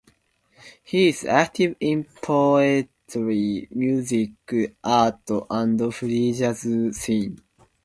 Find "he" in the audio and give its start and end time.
0.81-1.09